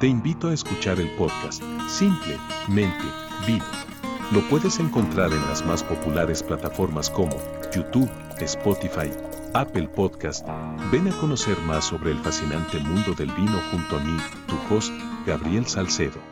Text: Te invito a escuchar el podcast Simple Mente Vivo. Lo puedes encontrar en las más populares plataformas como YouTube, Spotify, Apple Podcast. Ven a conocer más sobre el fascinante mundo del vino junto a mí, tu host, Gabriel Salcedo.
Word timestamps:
Te 0.00 0.06
invito 0.06 0.48
a 0.48 0.54
escuchar 0.54 0.98
el 0.98 1.10
podcast 1.10 1.62
Simple 1.86 2.38
Mente 2.68 3.04
Vivo. 3.46 3.66
Lo 4.32 4.40
puedes 4.48 4.78
encontrar 4.80 5.30
en 5.30 5.42
las 5.42 5.62
más 5.66 5.84
populares 5.84 6.42
plataformas 6.42 7.10
como 7.10 7.36
YouTube, 7.70 8.10
Spotify, 8.38 9.10
Apple 9.52 9.88
Podcast. 9.88 10.46
Ven 10.90 11.06
a 11.06 11.12
conocer 11.18 11.58
más 11.66 11.84
sobre 11.84 12.12
el 12.12 12.18
fascinante 12.20 12.78
mundo 12.78 13.12
del 13.12 13.30
vino 13.32 13.60
junto 13.70 13.98
a 13.98 14.00
mí, 14.00 14.16
tu 14.46 14.74
host, 14.74 14.90
Gabriel 15.26 15.66
Salcedo. 15.66 16.29